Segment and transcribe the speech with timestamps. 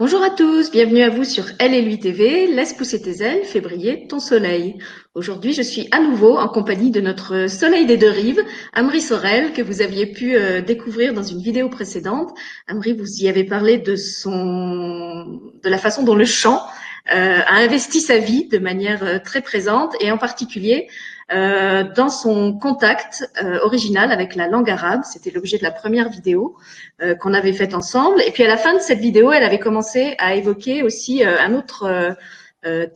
[0.00, 3.44] Bonjour à tous, bienvenue à vous sur Elle et lui TV, laisse pousser tes ailes,
[3.44, 4.78] fais briller ton soleil.
[5.14, 8.42] Aujourd'hui, je suis à nouveau en compagnie de notre soleil des deux rives,
[8.72, 12.30] Amri Sorel, que vous aviez pu euh, découvrir dans une vidéo précédente.
[12.66, 16.62] Amri, vous y avez parlé de son, de la façon dont le chant
[17.06, 20.88] a investi sa vie de manière euh, très présente et en particulier
[21.32, 25.02] euh, dans son contact euh, original avec la langue arabe.
[25.04, 26.56] C'était l'objet de la première vidéo
[27.02, 28.20] euh, qu'on avait faite ensemble.
[28.26, 31.54] Et puis à la fin de cette vidéo, elle avait commencé à évoquer aussi un
[31.54, 32.16] autre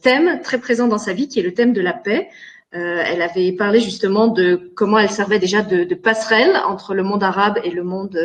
[0.02, 2.28] thème très présent dans sa vie, qui est le thème de la paix.
[2.72, 7.22] elle avait parlé justement de comment elle servait déjà de, de passerelle entre le monde
[7.22, 8.18] arabe et le monde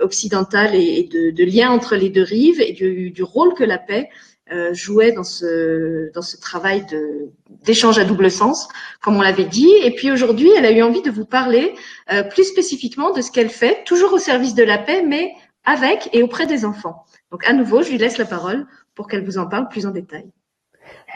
[0.00, 3.78] occidental et, de, de, lien entre les deux rives et du, du rôle que la
[3.78, 4.08] paix
[4.50, 6.84] euh, jouait dans ce, dans ce travail
[7.64, 8.68] d'échange à double sens,
[9.00, 9.72] comme on l'avait dit.
[9.84, 11.74] Et puis aujourd'hui, elle a eu envie de vous parler
[12.12, 15.32] euh, plus spécifiquement de ce qu'elle fait, toujours au service de la paix, mais
[15.64, 17.04] avec et auprès des enfants.
[17.30, 19.90] Donc à nouveau, je lui laisse la parole pour qu'elle vous en parle plus en
[19.90, 20.26] détail.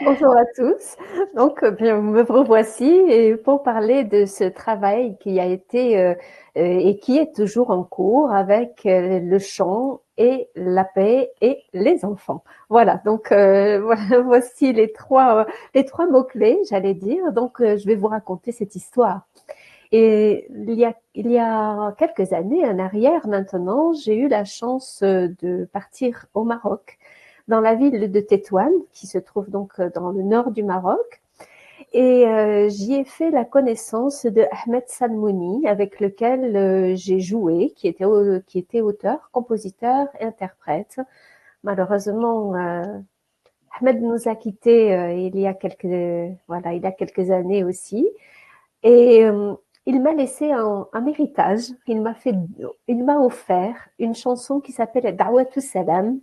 [0.03, 0.95] Bonjour à tous.
[1.35, 6.15] Donc, euh, bien, me revoici et pour parler de ce travail qui a été
[6.57, 12.43] et qui est toujours en cours avec le chant et la paix et les enfants.
[12.69, 17.31] Voilà, donc euh, voici les trois, les trois mots-clés, j'allais dire.
[17.31, 19.27] Donc, euh, je vais vous raconter cette histoire.
[19.91, 24.43] Et il y, a, il y a quelques années en arrière maintenant, j'ai eu la
[24.43, 26.97] chance de partir au Maroc,
[27.47, 31.21] dans la ville de Tétouane, qui se trouve donc dans le nord du Maroc.
[31.93, 37.73] Et euh, j'y ai fait la connaissance de Ahmed Salmouni, avec lequel euh, j'ai joué,
[37.75, 38.05] qui était,
[38.45, 40.99] qui était auteur, compositeur interprète.
[41.63, 42.83] Malheureusement, euh,
[43.79, 45.85] Ahmed nous a quittés il y a quelques
[46.47, 48.09] voilà, il y a quelques années aussi.
[48.83, 49.25] Et
[49.85, 51.71] il m'a laissé un, un, héritage.
[51.87, 52.33] Il m'a fait,
[52.87, 56.19] il m'a offert une chanson qui s'appelle Da'watou Salam.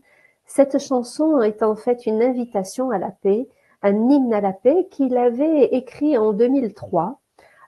[0.47, 3.49] Cette chanson est en fait une invitation à la paix
[3.85, 7.21] un hymne à la paix qu'il avait écrit en 2003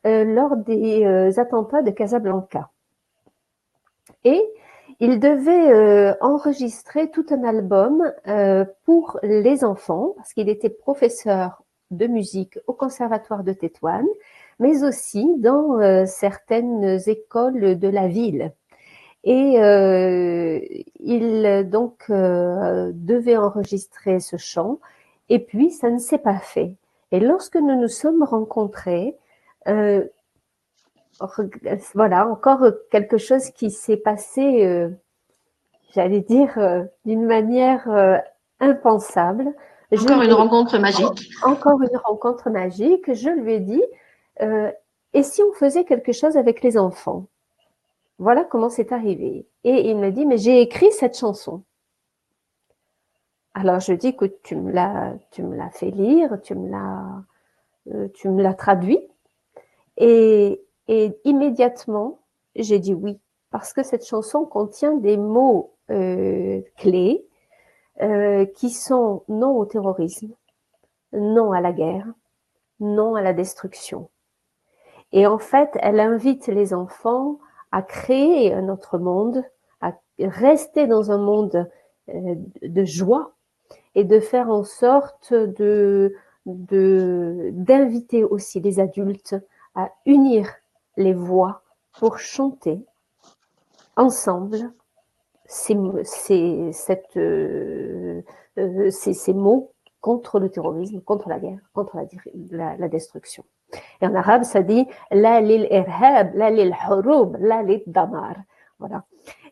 [0.07, 2.71] euh, lors des euh, attentats de Casablanca.
[4.25, 4.43] Et
[4.99, 8.03] il devait euh, enregistrer tout un album
[8.85, 14.07] pour les enfants, parce qu'il était professeur de musique au conservatoire de Tétouane,
[14.59, 18.53] mais aussi dans certaines écoles de la ville.
[19.23, 19.59] Et
[21.01, 24.79] il donc devait enregistrer ce chant
[25.29, 26.75] et puis, ça ne s'est pas fait.
[27.13, 29.17] Et lorsque nous nous sommes rencontrés,
[29.69, 30.05] euh,
[31.95, 34.91] voilà, encore quelque chose qui s'est passé, euh,
[35.95, 38.19] j'allais dire, euh, d'une manière euh,
[38.61, 39.55] impensable.
[39.93, 41.31] Encore une rencontre magique.
[41.45, 43.13] Encore une rencontre magique.
[43.13, 43.85] Je lui ai dit,
[44.43, 44.71] euh,
[45.15, 47.27] et si on faisait quelque chose avec les enfants?
[48.19, 49.47] Voilà comment c'est arrivé.
[49.65, 51.63] Et il me dit, mais j'ai écrit cette chanson.
[53.59, 57.25] Alors je dis que tu me l'as, tu me l'as fait lire, tu me l'as,
[57.91, 59.01] euh, tu me l'as traduit,
[59.97, 62.19] et, et immédiatement
[62.55, 63.19] j'ai dit oui
[63.51, 67.27] parce que cette chanson contient des mots euh, clés
[68.03, 70.35] euh, qui sont non au terrorisme,
[71.15, 72.13] non à la guerre,
[72.81, 74.11] non à la destruction.
[75.13, 77.39] Et en fait, elle invite les enfants
[77.73, 79.43] à créer un autre monde,
[79.81, 81.71] à rester dans un monde
[82.07, 83.33] de joie,
[83.97, 86.15] et de faire en sorte de
[86.47, 89.35] d'inviter aussi les adultes
[89.75, 90.49] à unir
[90.97, 91.63] les voix
[91.99, 92.79] pour chanter
[93.97, 94.71] ensemble
[95.47, 98.23] ces, ces, cette, euh,
[98.59, 101.99] euh, ces, ces, mots contre le terrorisme, contre la guerre, contre
[102.53, 103.45] la, la, destruction.
[104.01, 108.37] Et en arabe, ça dit la lil irhab, la lil hurub, la lil damar.
[108.79, 109.05] Voilà.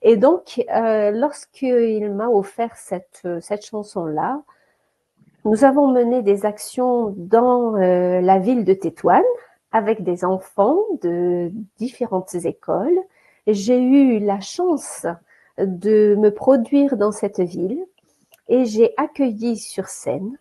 [0.02, 4.42] Et donc, euh, lorsqu'il m'a offert cette, cette chanson-là,
[5.44, 9.22] nous avons mené des actions dans euh, la ville de Tétouane
[9.72, 12.98] avec des enfants de différentes écoles.
[13.46, 15.06] J'ai eu la chance
[15.58, 17.84] de me produire dans cette ville
[18.48, 20.38] et j'ai accueilli sur scène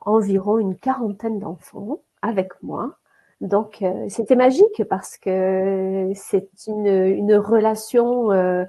[0.00, 2.96] environ une quarantaine d'enfants avec moi.
[3.40, 8.64] Donc, euh, c'était magique parce que c'est une, une relation euh,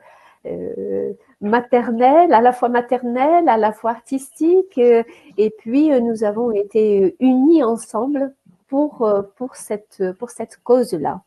[0.45, 5.03] euh, maternelle, à la fois maternelle, à la fois artistique, euh,
[5.37, 8.33] et puis euh, nous avons été unis ensemble
[8.67, 11.21] pour pour cette pour cette cause-là.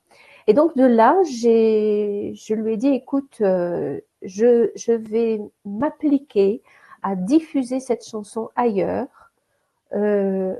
[0.46, 6.62] Et donc de là, je lui ai dit écoute, je je vais m'appliquer
[7.02, 9.06] à diffuser cette chanson ailleurs.
[9.94, 10.54] Euh,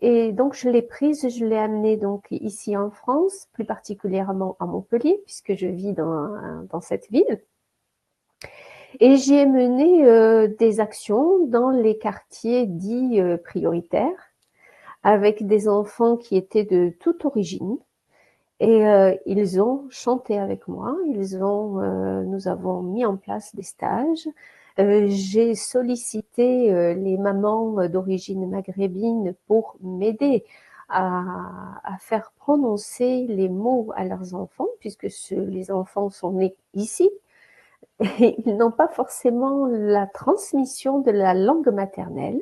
[0.00, 4.66] et donc je l'ai prise, je l'ai amenée donc ici en France, plus particulièrement à
[4.66, 7.40] Montpellier, puisque je vis dans, dans cette ville.
[9.00, 14.32] Et j'y ai mené des actions dans les quartiers dits prioritaires,
[15.02, 17.78] avec des enfants qui étaient de toute origine.
[18.60, 18.84] Et
[19.26, 20.96] ils ont chanté avec moi.
[21.06, 21.80] Ils ont,
[22.22, 24.28] nous avons mis en place des stages.
[24.78, 30.44] J'ai sollicité les mamans d'origine maghrébine pour m'aider
[30.88, 37.10] à, faire prononcer les mots à leurs enfants, puisque les enfants sont nés ici,
[38.20, 42.40] et ils n'ont pas forcément la transmission de la langue maternelle.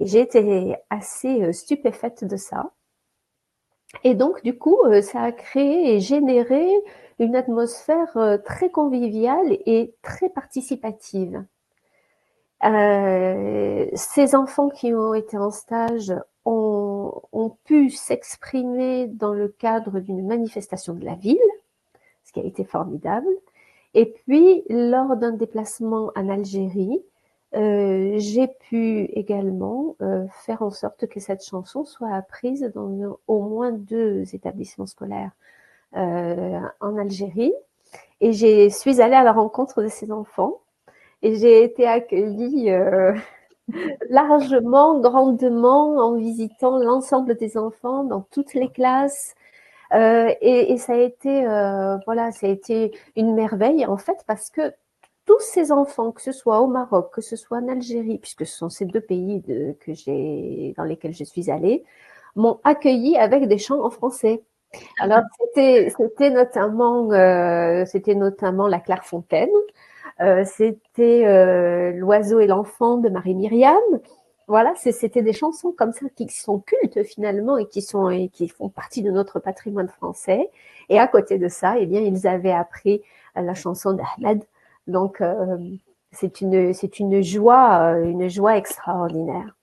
[0.00, 2.72] Et j'ai été assez euh, stupéfaite de ça.
[4.04, 6.66] Et donc, du coup, euh, ça a créé et généré
[7.18, 11.44] une atmosphère euh, très conviviale et très participative.
[12.62, 16.12] Ces enfants qui ont été en stage
[16.44, 21.38] ont, pu s'exprimer dans le cadre d'une manifestation de la ville,
[22.24, 23.28] ce qui a été formidable.
[23.94, 27.02] Et puis, lors d'un déplacement en Algérie,
[27.54, 33.42] euh, j'ai pu également euh, faire en sorte que cette chanson soit apprise dans au
[33.42, 35.32] moins deux établissements scolaires
[35.96, 37.52] euh, en Algérie.
[38.20, 40.61] Et je suis allée à la rencontre de ces enfants
[41.22, 42.70] et j'ai été accueillie
[44.10, 49.34] largement, grandement en visitant l'ensemble des enfants dans toutes les classes.
[49.94, 54.48] Euh, et, ça a été, euh, voilà, ça a été une merveille en fait parce
[54.50, 54.72] que
[55.26, 58.56] tous ces enfants, que ce soit au Maroc, que ce soit en Algérie, puisque ce
[58.56, 59.42] sont ces deux pays
[59.80, 61.84] que j'ai, dans lesquels je suis allée,
[62.36, 64.42] m'ont accueilli avec des chants en français.
[64.98, 69.50] Alors c'était, c'était notamment, euh, c'était notamment la Clairefontaine.
[70.22, 73.80] Euh, c'était euh, L'oiseau et l'enfant de Marie-Myriam.
[74.48, 78.48] Voilà, c'était des chansons comme ça qui sont cultes finalement et qui sont et qui
[78.48, 80.50] font partie de notre patrimoine français.
[80.88, 83.02] Et à côté de ça, eh bien, ils avaient appris
[83.34, 84.44] la chanson d'Ahmed.
[84.86, 85.58] Donc, euh,
[86.12, 89.56] c'est une c'est une joie une joie extraordinaire.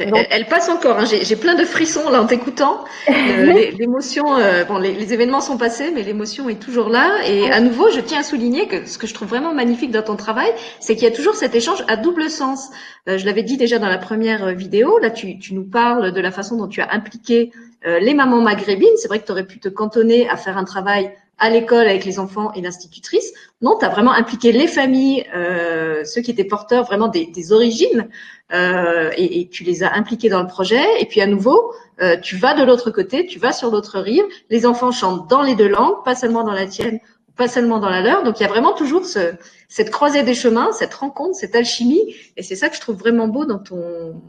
[0.00, 0.98] Elle, passe encore.
[0.98, 1.04] Hein.
[1.04, 2.84] J'ai plein de frissons là en t'écoutant.
[3.10, 7.18] Euh, l'émotion, euh, bon, les, événements sont passés, mais l'émotion est toujours là.
[7.26, 10.02] Et à nouveau, je tiens à souligner que ce que je trouve vraiment magnifique dans
[10.02, 12.70] ton travail, c'est qu'il y a toujours cet échange à double sens.
[13.08, 14.98] Euh, je l'avais dit déjà dans la première vidéo.
[14.98, 17.52] Là, tu, tu, nous parles de la façon dont tu as impliqué
[17.84, 18.96] les mamans maghrébines.
[18.96, 22.04] C'est vrai que tu aurais pu te cantonner à faire un travail à l'école avec
[22.04, 23.32] les enfants et l'institutrice.
[23.62, 27.52] Non, tu as vraiment impliqué les familles, euh, ceux qui étaient porteurs vraiment des, des
[27.52, 28.08] origines,
[28.52, 30.84] euh, et, et, tu les as impliqués dans le projet.
[31.00, 31.72] Et puis à nouveau,
[32.02, 34.24] euh, tu vas de l'autre côté, tu vas sur l'autre rive.
[34.50, 37.00] Les enfants chantent dans les deux langues, pas seulement dans la tienne,
[37.36, 38.22] pas seulement dans la leur.
[38.22, 39.32] Donc il y a vraiment toujours ce,
[39.68, 42.14] cette croisée des chemins, cette rencontre, cette alchimie.
[42.36, 44.20] Et c'est ça que je trouve vraiment beau dans ton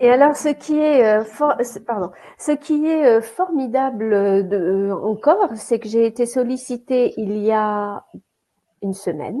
[0.00, 1.24] et alors, ce qui est, euh,
[3.04, 8.04] euh, formidable euh, encore, c'est que j'ai été sollicitée il y a
[8.82, 9.40] une semaine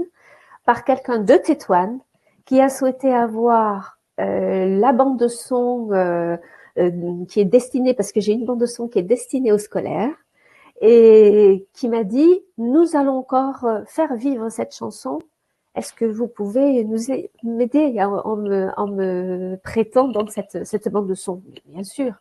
[0.64, 2.00] par quelqu'un de Tétouane
[2.46, 5.90] qui a souhaité avoir la bande de son
[7.28, 10.14] qui est destinée, parce que j'ai une bande de son qui est destinée aux scolaires,
[10.80, 15.18] et qui m'a dit, nous allons encore faire vivre cette chanson
[15.76, 16.98] est-ce que vous pouvez nous
[17.42, 22.14] m'aider en, me, en me prêtant donc cette, cette bande de son Bien sûr.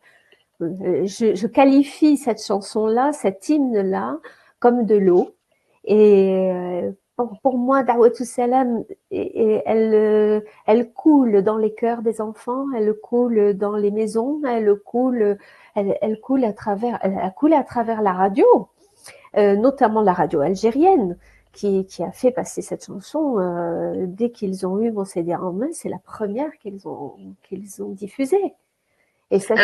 [0.62, 4.20] Euh, je, je qualifie cette chanson-là, cet hymne-là,
[4.60, 5.36] comme de l'eau.
[5.86, 12.66] Et euh, pour, pour moi, Dawatou Salam, elle, elle coule dans les cœurs des enfants,
[12.76, 15.38] elle coule dans les maisons, elle coule,
[15.76, 18.46] elle, elle coule à travers, elle a coulé à travers la radio,
[19.38, 21.18] euh, notamment la radio algérienne
[21.56, 25.70] qui, a fait passer cette chanson euh, dès qu'ils ont eu mon CD en main.
[25.72, 27.16] C'est la première qu'ils ont,
[27.48, 28.54] qu'ils ont diffusée.
[29.32, 29.56] Et ça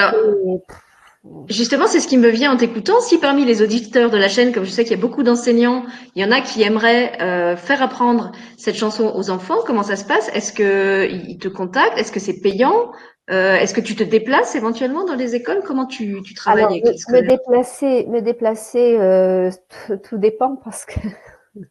[1.48, 3.00] Justement, c'est ce qui me vient en t'écoutant.
[3.00, 5.86] Si parmi les auditeurs de la chaîne, comme je sais qu'il y a beaucoup d'enseignants,
[6.16, 9.98] il y en a qui aimeraient euh, faire apprendre cette chanson aux enfants, comment ça
[9.98, 10.30] se passe?
[10.34, 11.96] Est-ce qu'ils te contactent?
[12.00, 12.92] Est-ce que c'est payant?
[13.30, 15.62] Euh, Est-ce que tu te déplaces éventuellement dans les écoles?
[15.64, 19.52] Comment tu, tu travailles avec les me, me déplacer, me déplacer,
[20.10, 21.00] tout dépend parce que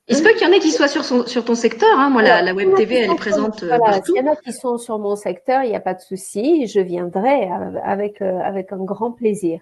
[0.08, 1.98] il se peut qu'il y en ait qui soient sur, son, sur ton secteur.
[1.98, 2.10] Hein.
[2.10, 4.12] Moi, la, Web TV, elle est présente euh, partout.
[4.14, 6.66] Il y en a qui sont sur mon secteur, il n'y a pas de souci.
[6.66, 7.48] Je viendrai
[7.82, 9.60] avec, euh, avec un grand plaisir.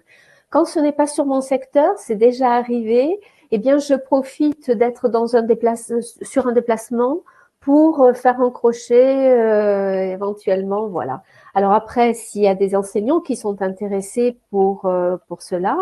[0.49, 3.19] Quand ce n'est pas sur mon secteur, c'est déjà arrivé.
[3.51, 7.21] Eh bien, je profite d'être dans un déplace, sur un déplacement
[7.61, 11.23] pour euh, faire un crochet éventuellement, voilà.
[11.53, 14.89] Alors après, s'il y a des enseignants qui sont intéressés pour
[15.27, 15.77] pour cela,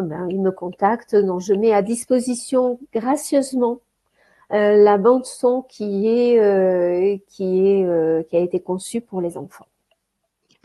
[0.00, 1.16] ben, ils me contactent.
[1.16, 3.80] Donc, je mets à disposition gracieusement
[4.52, 9.20] euh, la bande son qui est euh, qui est euh, qui a été conçue pour
[9.20, 9.66] les enfants.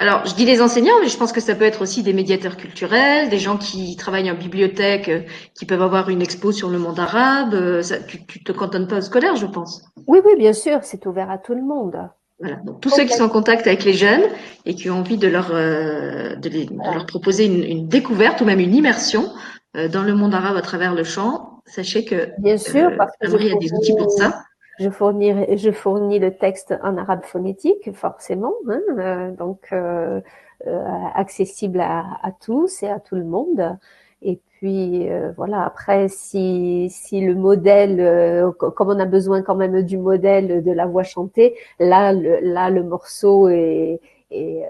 [0.01, 2.57] Alors, je dis les enseignants, mais je pense que ça peut être aussi des médiateurs
[2.57, 5.21] culturels, des gens qui travaillent en bibliothèque, euh,
[5.53, 7.53] qui peuvent avoir une expo sur le monde arabe.
[7.53, 9.83] Euh, ça, tu, tu te cantonnes pas au scolaire, je pense.
[10.07, 12.09] Oui, oui, bien sûr, c'est ouvert à tout le monde.
[12.41, 12.57] Voilà.
[12.57, 14.23] Donc, tous ceux qui sont en contact avec les jeunes
[14.65, 18.41] et qui ont envie de leur, euh, de, les, de leur proposer une, une, découverte
[18.41, 19.29] ou même une immersion
[19.77, 23.27] euh, dans le monde arabe à travers le chant, sachez que bien sûr, parce que
[23.27, 24.43] y a des outils pour ça.
[24.79, 30.21] Je fournis, je fournis le texte en arabe phonétique, forcément, hein, euh, donc euh,
[30.65, 33.77] euh, accessible à, à, tous et à tout le monde.
[34.21, 39.55] Et puis euh, voilà, après, si, si le modèle, euh, comme on a besoin quand
[39.55, 43.99] même du modèle de la voix chantée, là, le, là, le morceau est,
[44.29, 44.61] est,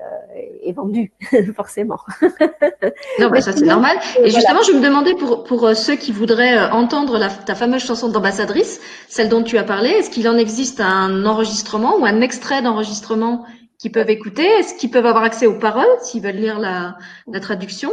[0.64, 1.12] est vendu,
[1.56, 2.00] forcément.
[3.20, 3.98] non, bah, ça c'est normal.
[4.24, 8.08] Et justement, je me demandais pour, pour ceux qui voudraient entendre la, ta fameuse chanson
[8.08, 8.80] d'ambassadrice,
[9.10, 13.46] celle dont tu as parlé, est-ce qu'il en existe un enregistrement ou un extrait d'enregistrement
[13.78, 14.46] qu'ils peuvent écouter?
[14.46, 16.96] Est-ce qu'ils peuvent avoir accès aux paroles s'ils veulent lire la,
[17.28, 17.92] la traduction?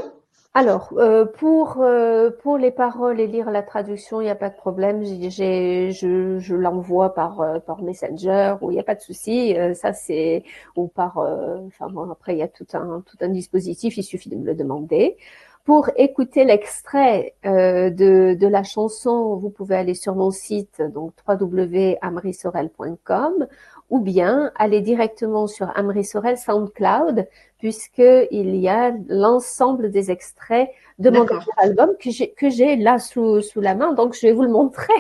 [0.59, 4.51] Alors, euh, pour, euh, pour les paroles et lire la traduction, il n'y a pas
[4.51, 5.05] de problème.
[5.05, 9.55] J'ai, je, je l'envoie par, euh, par Messenger ou il n'y a pas de souci.
[9.75, 10.43] ça, c'est
[10.75, 11.19] ou par.
[11.19, 13.99] enfin bon, après, il y a tout un, tout un dispositif.
[13.99, 15.17] Il suffit de me le demander.
[15.65, 23.47] Pour écouter l'extrait de, de la chanson, vous pouvez aller sur mon site, donc www.amrisorel.com
[23.91, 27.27] ou bien aller directement sur Amri Sorel SoundCloud,
[27.59, 30.69] puisqu'il y a l'ensemble des extraits
[30.99, 31.27] de mon
[31.57, 34.93] album que j'ai, là sous, sous la main, donc je vais vous le montrer.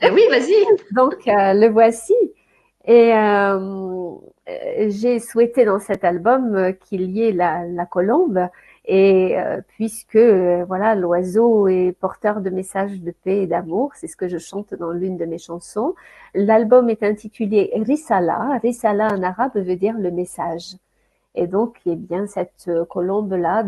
[0.00, 0.54] Eh oui, vas-y.
[0.94, 2.14] donc, euh, le voici.
[2.84, 4.14] Et euh,
[4.88, 8.48] j'ai souhaité dans cet album euh, qu'il y ait la, la colombe,
[8.88, 14.06] et euh, puisque euh, voilà, l'oiseau est porteur de messages de paix et d'amour, c'est
[14.06, 15.94] ce que je chante dans l'une de mes chansons.
[16.34, 18.58] L'album est intitulé Risala.
[18.62, 20.76] Risala en arabe veut dire le message.
[21.34, 23.64] Et donc, eh bien, cette euh, colombe-là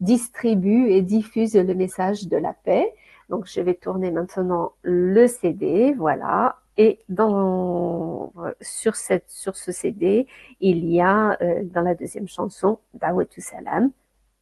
[0.00, 2.92] distribue et diffuse le message de la paix.
[3.30, 6.58] Donc, je vais tourner maintenant le CD, voilà.
[6.76, 10.26] Et dans, sur, cette, sur ce CD,
[10.60, 13.90] il y a dans la deuxième chanson, Dawatou Salam,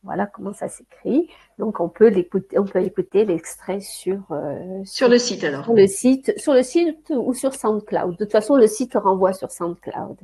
[0.03, 1.29] voilà comment ça s'écrit.
[1.59, 5.65] Donc on peut l'écouter, on peut écouter l'extrait sur, euh, sur, sur le site alors.
[5.65, 8.13] Sur le site, sur le site ou sur SoundCloud.
[8.13, 10.19] De toute façon, le site renvoie sur SoundCloud.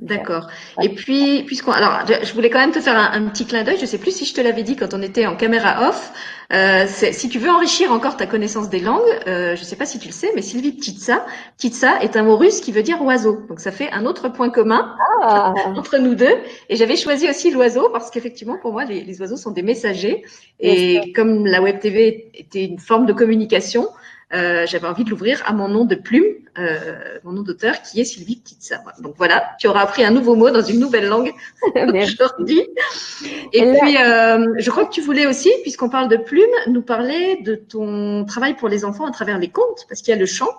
[0.00, 0.48] D'accord.
[0.82, 3.78] Et puis, puisqu'on, alors, je voulais quand même te faire un, un petit clin d'œil.
[3.80, 6.12] Je sais plus si je te l'avais dit quand on était en caméra off.
[6.52, 9.98] Euh, si tu veux enrichir encore ta connaissance des langues, euh, je sais pas si
[9.98, 11.24] tu le sais, mais Sylvie Ptitsa,
[11.56, 13.40] Ptitsa est un mot russe qui veut dire oiseau.
[13.48, 15.54] Donc ça fait un autre point commun ah.
[15.76, 16.34] entre nous deux.
[16.68, 20.24] Et j'avais choisi aussi l'oiseau parce qu'effectivement, pour moi, les, les, oiseaux sont des messagers.
[20.60, 23.88] Et comme la web TV était une forme de communication,
[24.34, 26.24] euh, j'avais envie de l'ouvrir à mon nom de plume,
[26.58, 28.82] euh, mon nom d'auteur qui est Sylvie Petitsa.
[29.00, 31.32] Donc voilà, tu auras appris un nouveau mot dans une nouvelle langue
[31.74, 32.62] aujourd'hui.
[33.52, 37.38] Et puis, euh, je crois que tu voulais aussi, puisqu'on parle de plume, nous parler
[37.42, 40.26] de ton travail pour les enfants à travers les contes, parce qu'il y a le
[40.26, 40.50] chant.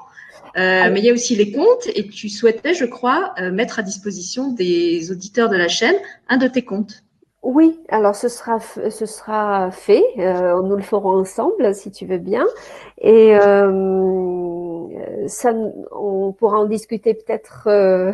[0.56, 3.80] Euh, mais il y a aussi les contes et tu souhaitais, je crois, euh, mettre
[3.80, 5.96] à disposition des auditeurs de la chaîne
[6.30, 7.04] un de tes contes.
[7.44, 10.04] Oui, alors ce sera, ce sera fait.
[10.18, 12.46] Euh, nous le ferons ensemble, si tu veux bien.
[13.00, 15.54] Et euh, ça,
[15.92, 17.68] on pourra en discuter peut-être.
[17.68, 18.14] Euh,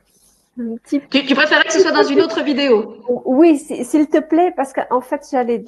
[0.58, 1.00] un petit...
[1.10, 2.96] tu, tu, préférais que ce soit dans une autre vidéo?
[3.26, 5.64] Oui, s'il te plaît, parce qu'en fait, j'allais.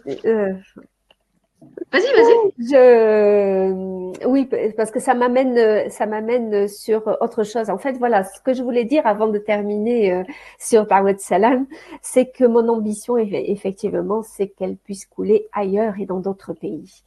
[1.78, 2.34] Euh, Vas-y, vas-y.
[2.58, 7.70] Je, oui, parce que ça m'amène, ça m'amène sur autre chose.
[7.70, 10.22] En fait, voilà, ce que je voulais dire avant de terminer euh,
[10.58, 11.66] sur Dawet Salam,
[12.02, 17.02] c'est que mon ambition, effectivement, c'est qu'elle puisse couler ailleurs et dans d'autres pays.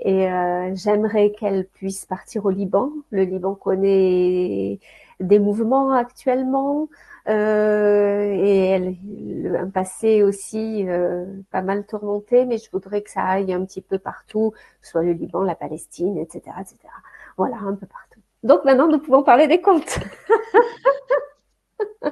[0.00, 2.90] Et euh, j'aimerais qu'elle puisse partir au Liban.
[3.10, 4.78] Le Liban connaît
[5.22, 6.88] des mouvements actuellement.
[7.28, 8.96] Euh, et elle,
[9.56, 13.80] un passé aussi euh, pas mal tourmenté, mais je voudrais que ça aille un petit
[13.80, 16.78] peu partout, soit le Liban, la Palestine, etc., etc.
[17.36, 18.20] Voilà, un peu partout.
[18.42, 20.00] Donc maintenant, nous pouvons parler des comptes.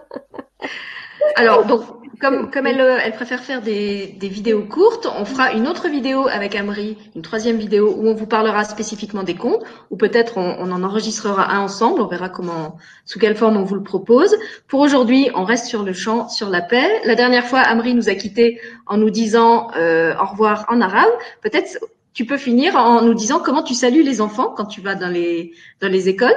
[1.36, 1.82] Alors, donc,
[2.20, 6.28] comme, comme elle, elle préfère faire des, des, vidéos courtes, on fera une autre vidéo
[6.28, 10.56] avec Amri, une troisième vidéo où on vous parlera spécifiquement des comptes, ou peut-être on,
[10.58, 14.36] on, en enregistrera un ensemble, on verra comment, sous quelle forme on vous le propose.
[14.68, 17.00] Pour aujourd'hui, on reste sur le champ, sur la paix.
[17.04, 21.10] La dernière fois, Amri nous a quittés en nous disant euh, au revoir en arabe.
[21.42, 21.78] Peut-être
[22.12, 25.08] tu peux finir en nous disant comment tu salues les enfants quand tu vas dans
[25.08, 26.30] les, dans les écoles?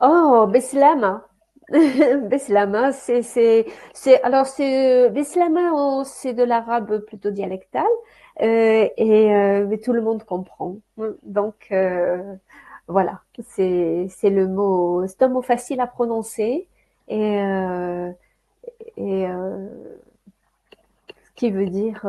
[0.00, 1.20] Oh, Beslam.
[2.30, 7.84] Beslama, c'est, c'est, c'est, alors c'est, Beslama, c'est de l'arabe plutôt dialectal,
[8.42, 10.76] euh, et euh, mais tout le monde comprend.
[11.24, 12.36] Donc euh,
[12.86, 16.68] voilà, c'est, c'est le mot, c'est un mot facile à prononcer
[17.08, 18.12] et euh,
[18.96, 19.68] et euh,
[21.36, 22.06] qui veut dire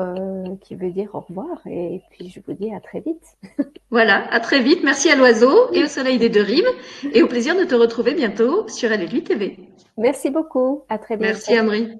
[0.61, 3.37] qui veut dire au revoir et puis je vous dis à très vite.
[3.89, 4.83] Voilà, à très vite.
[4.83, 6.67] Merci à l'oiseau et au soleil des deux rives
[7.13, 9.59] et au plaisir de te retrouver bientôt sur 8 TV.
[9.97, 10.83] Merci beaucoup.
[10.89, 11.33] À très bientôt.
[11.33, 11.97] Merci Amri.